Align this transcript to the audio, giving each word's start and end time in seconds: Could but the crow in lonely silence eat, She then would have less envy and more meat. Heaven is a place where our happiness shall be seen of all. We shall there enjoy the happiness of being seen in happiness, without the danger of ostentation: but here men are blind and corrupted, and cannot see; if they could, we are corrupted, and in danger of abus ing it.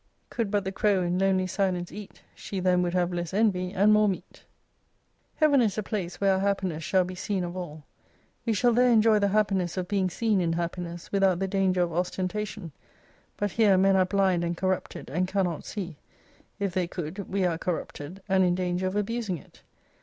Could 0.31 0.49
but 0.49 0.63
the 0.63 0.71
crow 0.71 1.03
in 1.03 1.19
lonely 1.19 1.45
silence 1.45 1.91
eat, 1.91 2.23
She 2.33 2.59
then 2.59 2.81
would 2.81 2.95
have 2.95 3.13
less 3.13 3.35
envy 3.35 3.71
and 3.71 3.93
more 3.93 4.09
meat. 4.09 4.45
Heaven 5.35 5.61
is 5.61 5.77
a 5.77 5.83
place 5.83 6.19
where 6.19 6.33
our 6.33 6.39
happiness 6.39 6.83
shall 6.83 7.03
be 7.03 7.13
seen 7.13 7.43
of 7.43 7.55
all. 7.55 7.83
We 8.43 8.53
shall 8.53 8.73
there 8.73 8.89
enjoy 8.91 9.19
the 9.19 9.27
happiness 9.27 9.77
of 9.77 9.87
being 9.87 10.09
seen 10.09 10.41
in 10.41 10.53
happiness, 10.53 11.11
without 11.11 11.37
the 11.37 11.47
danger 11.47 11.83
of 11.83 11.93
ostentation: 11.93 12.71
but 13.37 13.51
here 13.51 13.77
men 13.77 13.95
are 13.95 14.03
blind 14.05 14.43
and 14.43 14.57
corrupted, 14.57 15.07
and 15.11 15.27
cannot 15.27 15.65
see; 15.65 15.97
if 16.57 16.73
they 16.73 16.87
could, 16.87 17.29
we 17.31 17.45
are 17.45 17.59
corrupted, 17.59 18.23
and 18.27 18.43
in 18.43 18.55
danger 18.55 18.87
of 18.87 18.95
abus 18.95 19.29
ing 19.29 19.37
it. 19.37 19.61